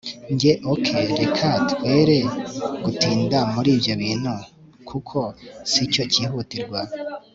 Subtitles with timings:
[0.33, 0.85] Njye ok
[1.21, 2.17] reka twere
[2.83, 4.33] gutinda muri ibyo bintu
[4.89, 5.17] kuko
[5.71, 6.79] sicyo cyihutirwa